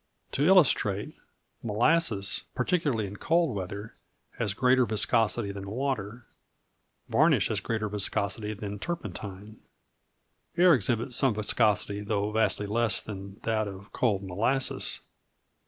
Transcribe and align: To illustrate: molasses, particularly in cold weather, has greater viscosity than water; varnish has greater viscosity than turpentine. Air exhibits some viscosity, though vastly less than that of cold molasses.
To 0.31 0.43
illustrate: 0.47 1.13
molasses, 1.61 2.45
particularly 2.55 3.05
in 3.05 3.17
cold 3.17 3.53
weather, 3.55 3.93
has 4.39 4.55
greater 4.55 4.83
viscosity 4.83 5.51
than 5.51 5.69
water; 5.69 6.25
varnish 7.07 7.49
has 7.49 7.59
greater 7.59 7.87
viscosity 7.87 8.55
than 8.55 8.79
turpentine. 8.79 9.61
Air 10.57 10.73
exhibits 10.73 11.15
some 11.17 11.35
viscosity, 11.35 12.01
though 12.01 12.31
vastly 12.31 12.65
less 12.65 12.99
than 12.99 13.39
that 13.43 13.67
of 13.67 13.91
cold 13.91 14.23
molasses. 14.23 15.01